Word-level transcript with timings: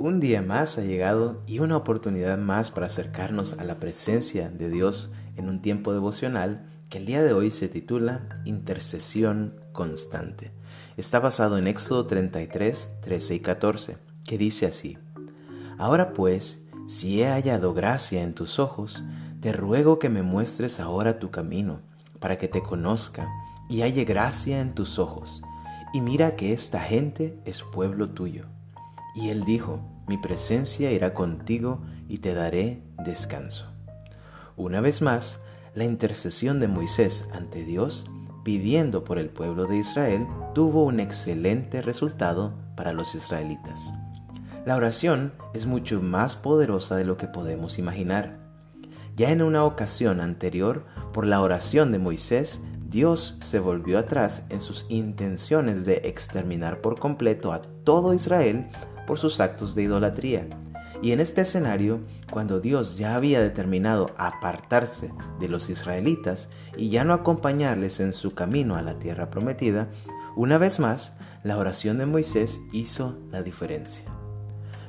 Un 0.00 0.20
día 0.20 0.42
más 0.42 0.78
ha 0.78 0.82
llegado 0.82 1.42
y 1.48 1.58
una 1.58 1.76
oportunidad 1.76 2.38
más 2.38 2.70
para 2.70 2.86
acercarnos 2.86 3.58
a 3.58 3.64
la 3.64 3.80
presencia 3.80 4.48
de 4.48 4.70
Dios 4.70 5.12
en 5.34 5.48
un 5.48 5.60
tiempo 5.60 5.92
devocional 5.92 6.64
que 6.88 6.98
el 6.98 7.06
día 7.06 7.20
de 7.20 7.32
hoy 7.32 7.50
se 7.50 7.68
titula 7.68 8.40
Intercesión 8.44 9.56
constante. 9.72 10.52
Está 10.96 11.18
basado 11.18 11.58
en 11.58 11.66
Éxodo 11.66 12.06
33, 12.06 12.92
13 13.00 13.34
y 13.34 13.40
14, 13.40 13.96
que 14.24 14.38
dice 14.38 14.66
así, 14.66 14.98
Ahora 15.78 16.12
pues, 16.12 16.68
si 16.86 17.20
he 17.20 17.26
hallado 17.26 17.74
gracia 17.74 18.22
en 18.22 18.34
tus 18.34 18.60
ojos, 18.60 19.02
te 19.40 19.52
ruego 19.52 19.98
que 19.98 20.08
me 20.08 20.22
muestres 20.22 20.78
ahora 20.78 21.18
tu 21.18 21.32
camino, 21.32 21.80
para 22.20 22.38
que 22.38 22.46
te 22.46 22.62
conozca 22.62 23.28
y 23.68 23.82
halle 23.82 24.04
gracia 24.04 24.60
en 24.60 24.76
tus 24.76 25.00
ojos, 25.00 25.42
y 25.92 26.00
mira 26.00 26.36
que 26.36 26.52
esta 26.52 26.78
gente 26.78 27.36
es 27.44 27.64
pueblo 27.64 28.10
tuyo. 28.10 28.46
Y 29.14 29.30
él 29.30 29.44
dijo, 29.44 29.80
mi 30.06 30.16
presencia 30.16 30.90
irá 30.90 31.14
contigo 31.14 31.82
y 32.08 32.18
te 32.18 32.34
daré 32.34 32.82
descanso. 33.04 33.66
Una 34.56 34.80
vez 34.80 35.02
más, 35.02 35.40
la 35.74 35.84
intercesión 35.84 36.60
de 36.60 36.68
Moisés 36.68 37.28
ante 37.32 37.64
Dios, 37.64 38.10
pidiendo 38.42 39.04
por 39.04 39.18
el 39.18 39.28
pueblo 39.28 39.66
de 39.66 39.76
Israel, 39.76 40.26
tuvo 40.54 40.84
un 40.84 40.98
excelente 40.98 41.82
resultado 41.82 42.54
para 42.76 42.92
los 42.92 43.14
israelitas. 43.14 43.92
La 44.64 44.76
oración 44.76 45.32
es 45.54 45.66
mucho 45.66 46.00
más 46.02 46.36
poderosa 46.36 46.96
de 46.96 47.04
lo 47.04 47.16
que 47.16 47.26
podemos 47.26 47.78
imaginar. 47.78 48.38
Ya 49.16 49.30
en 49.30 49.42
una 49.42 49.64
ocasión 49.64 50.20
anterior, 50.20 50.86
por 51.12 51.26
la 51.26 51.40
oración 51.40 51.92
de 51.92 51.98
Moisés, 51.98 52.60
Dios 52.88 53.38
se 53.42 53.58
volvió 53.58 53.98
atrás 53.98 54.46
en 54.48 54.60
sus 54.62 54.86
intenciones 54.88 55.84
de 55.84 56.02
exterminar 56.04 56.80
por 56.80 56.98
completo 56.98 57.52
a 57.52 57.60
todo 57.60 58.14
Israel 58.14 58.68
por 59.08 59.18
sus 59.18 59.40
actos 59.40 59.74
de 59.74 59.84
idolatría. 59.84 60.46
Y 61.00 61.12
en 61.12 61.20
este 61.20 61.40
escenario, 61.40 62.00
cuando 62.30 62.60
Dios 62.60 62.98
ya 62.98 63.14
había 63.14 63.40
determinado 63.40 64.10
apartarse 64.18 65.10
de 65.40 65.48
los 65.48 65.70
israelitas 65.70 66.50
y 66.76 66.90
ya 66.90 67.04
no 67.04 67.14
acompañarles 67.14 68.00
en 68.00 68.12
su 68.12 68.34
camino 68.34 68.76
a 68.76 68.82
la 68.82 68.98
tierra 68.98 69.30
prometida, 69.30 69.88
una 70.36 70.58
vez 70.58 70.78
más, 70.78 71.16
la 71.42 71.56
oración 71.56 71.96
de 71.96 72.04
Moisés 72.04 72.60
hizo 72.70 73.18
la 73.32 73.42
diferencia. 73.42 74.04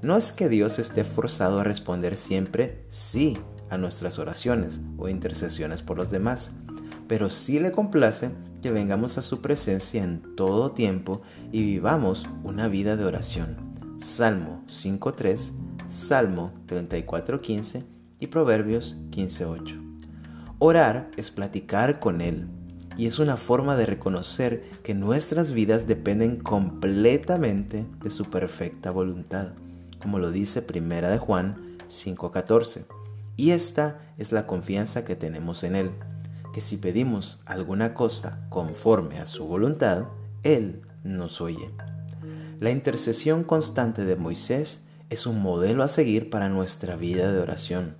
No 0.00 0.16
es 0.16 0.30
que 0.30 0.48
Dios 0.48 0.78
esté 0.78 1.02
forzado 1.02 1.58
a 1.58 1.64
responder 1.64 2.14
siempre 2.14 2.86
sí 2.90 3.36
a 3.68 3.78
nuestras 3.78 4.20
oraciones 4.20 4.80
o 4.96 5.08
intercesiones 5.08 5.82
por 5.82 5.96
los 5.96 6.12
demás, 6.12 6.52
pero 7.08 7.30
sí 7.30 7.58
le 7.58 7.72
complace 7.72 8.30
que 8.62 8.70
vengamos 8.70 9.18
a 9.18 9.22
su 9.22 9.42
presencia 9.42 10.04
en 10.04 10.36
todo 10.36 10.70
tiempo 10.70 11.22
y 11.50 11.64
vivamos 11.64 12.24
una 12.44 12.68
vida 12.68 12.96
de 12.96 13.06
oración. 13.06 13.73
Salmo 13.98 14.62
5.3, 14.68 15.52
Salmo 15.88 16.52
34.15 16.66 17.84
y 18.20 18.26
Proverbios 18.26 18.96
15.8. 19.10 19.80
Orar 20.58 21.10
es 21.16 21.30
platicar 21.30 22.00
con 22.00 22.20
Él 22.20 22.48
y 22.96 23.06
es 23.06 23.18
una 23.18 23.36
forma 23.36 23.76
de 23.76 23.86
reconocer 23.86 24.64
que 24.82 24.94
nuestras 24.94 25.52
vidas 25.52 25.86
dependen 25.86 26.36
completamente 26.38 27.86
de 28.02 28.10
su 28.10 28.24
perfecta 28.24 28.90
voluntad, 28.90 29.52
como 30.00 30.18
lo 30.18 30.30
dice 30.30 30.62
Primera 30.62 31.10
de 31.10 31.18
Juan 31.18 31.76
5.14. 31.88 32.86
Y 33.36 33.50
esta 33.50 33.98
es 34.16 34.32
la 34.32 34.46
confianza 34.46 35.04
que 35.04 35.16
tenemos 35.16 35.64
en 35.64 35.76
Él, 35.76 35.90
que 36.52 36.60
si 36.60 36.76
pedimos 36.76 37.42
alguna 37.46 37.94
cosa 37.94 38.46
conforme 38.48 39.18
a 39.18 39.26
su 39.26 39.46
voluntad, 39.46 40.04
Él 40.44 40.82
nos 41.02 41.40
oye. 41.40 41.70
La 42.64 42.70
intercesión 42.70 43.44
constante 43.44 44.06
de 44.06 44.16
Moisés 44.16 44.80
es 45.10 45.26
un 45.26 45.42
modelo 45.42 45.82
a 45.82 45.88
seguir 45.88 46.30
para 46.30 46.48
nuestra 46.48 46.96
vida 46.96 47.30
de 47.30 47.38
oración. 47.38 47.98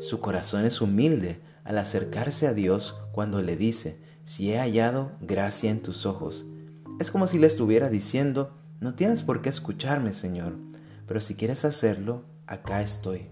Su 0.00 0.18
corazón 0.18 0.64
es 0.64 0.80
humilde 0.80 1.40
al 1.62 1.78
acercarse 1.78 2.48
a 2.48 2.54
Dios 2.54 2.96
cuando 3.12 3.40
le 3.40 3.56
dice, 3.56 4.00
si 4.24 4.50
he 4.50 4.58
hallado 4.58 5.12
gracia 5.20 5.70
en 5.70 5.80
tus 5.80 6.06
ojos. 6.06 6.44
Es 6.98 7.12
como 7.12 7.28
si 7.28 7.38
le 7.38 7.46
estuviera 7.46 7.88
diciendo, 7.88 8.50
no 8.80 8.94
tienes 8.94 9.22
por 9.22 9.42
qué 9.42 9.48
escucharme, 9.48 10.12
Señor, 10.12 10.56
pero 11.06 11.20
si 11.20 11.36
quieres 11.36 11.64
hacerlo, 11.64 12.24
acá 12.48 12.82
estoy. 12.82 13.28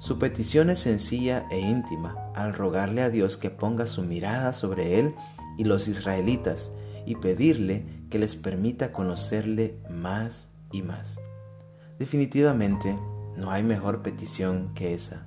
Su 0.00 0.18
petición 0.18 0.70
es 0.70 0.80
sencilla 0.80 1.46
e 1.52 1.60
íntima 1.60 2.16
al 2.34 2.52
rogarle 2.52 3.02
a 3.02 3.10
Dios 3.10 3.36
que 3.36 3.50
ponga 3.50 3.86
su 3.86 4.02
mirada 4.02 4.54
sobre 4.54 4.98
él 4.98 5.14
y 5.56 5.62
los 5.62 5.86
israelitas 5.86 6.72
y 7.08 7.16
pedirle 7.16 7.86
que 8.10 8.18
les 8.18 8.36
permita 8.36 8.92
conocerle 8.92 9.78
más 9.88 10.48
y 10.70 10.82
más. 10.82 11.18
Definitivamente 11.98 12.98
no 13.34 13.50
hay 13.50 13.62
mejor 13.62 14.02
petición 14.02 14.74
que 14.74 14.92
esa. 14.92 15.26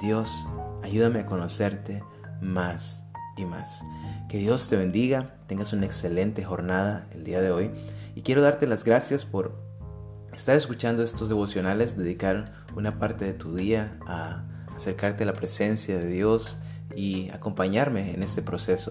Dios, 0.00 0.48
ayúdame 0.82 1.20
a 1.20 1.26
conocerte 1.26 2.02
más 2.40 3.04
y 3.36 3.44
más. 3.44 3.82
Que 4.30 4.38
Dios 4.38 4.70
te 4.70 4.76
bendiga, 4.76 5.34
tengas 5.46 5.74
una 5.74 5.84
excelente 5.84 6.44
jornada 6.44 7.06
el 7.12 7.24
día 7.24 7.42
de 7.42 7.50
hoy 7.50 7.72
y 8.14 8.22
quiero 8.22 8.40
darte 8.40 8.66
las 8.66 8.84
gracias 8.84 9.26
por 9.26 9.60
estar 10.32 10.56
escuchando 10.56 11.02
estos 11.02 11.28
devocionales, 11.28 11.98
dedicar 11.98 12.54
una 12.74 12.98
parte 12.98 13.26
de 13.26 13.34
tu 13.34 13.54
día 13.54 13.90
a 14.06 14.44
acercarte 14.74 15.24
a 15.24 15.26
la 15.26 15.34
presencia 15.34 15.98
de 15.98 16.06
Dios 16.06 16.58
y 16.96 17.28
acompañarme 17.30 18.14
en 18.14 18.22
este 18.22 18.40
proceso. 18.40 18.90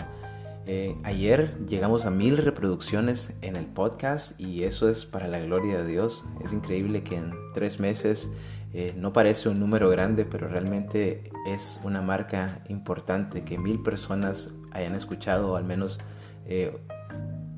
Eh, 0.70 0.98
ayer 1.04 1.58
llegamos 1.66 2.06
a 2.06 2.12
mil 2.12 2.36
reproducciones 2.36 3.38
en 3.42 3.56
el 3.56 3.66
podcast 3.66 4.38
y 4.38 4.66
eso 4.66 4.90
es 4.90 5.06
para 5.06 5.30
la 5.30 5.40
gloria 5.40 5.82
de 5.82 5.88
Dios. 5.88 6.26
Es 6.44 6.52
increíble 6.52 7.04
que 7.04 7.16
en 7.16 7.32
tres 7.54 7.80
meses 7.80 8.30
eh, 8.74 8.94
no 8.98 9.14
parece 9.14 9.48
un 9.48 9.62
número 9.62 9.90
grande, 9.90 10.26
pero 10.26 10.50
realmente 10.50 11.32
es 11.48 11.80
una 11.86 12.02
marca 12.02 12.62
importante 12.68 13.46
que 13.46 13.58
mil 13.58 13.82
personas 13.82 14.50
hayan 14.72 14.94
escuchado 14.94 15.56
al 15.56 15.64
menos 15.64 16.00
eh, 16.46 16.78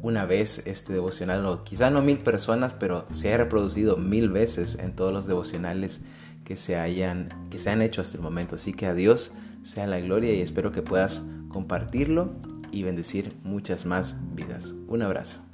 una 0.02 0.26
vez 0.26 0.68
este 0.68 0.94
devocional, 0.94 1.44
o 1.48 1.64
quizá 1.64 1.90
no 1.90 2.04
mil 2.04 2.20
personas, 2.20 2.74
pero 2.74 3.08
se 3.12 3.30
haya 3.30 3.38
reproducido 3.38 3.98
mil 3.98 4.30
veces 4.30 4.78
en 4.80 4.96
todos 4.96 5.12
los 5.12 5.26
devocionales 5.26 6.02
que 6.46 6.58
se 6.58 6.78
hayan 6.78 7.30
que 7.50 7.58
se 7.58 7.72
han 7.72 7.82
hecho 7.82 8.04
hasta 8.04 8.18
el 8.18 8.24
momento. 8.24 8.54
Así 8.54 8.72
que 8.72 8.86
a 8.86 8.94
Dios 8.94 9.34
sea 9.64 9.88
la 9.88 10.00
gloria 10.00 10.32
y 10.32 10.42
espero 10.42 10.72
que 10.72 10.84
puedas 10.84 11.24
compartirlo 11.50 12.59
y 12.72 12.84
bendecir 12.84 13.34
muchas 13.44 13.86
más 13.86 14.16
vidas. 14.36 14.74
Un 14.88 15.02
abrazo. 15.02 15.49